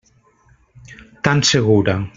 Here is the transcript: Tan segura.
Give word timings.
Tan 1.27 1.43
segura. 1.51 1.97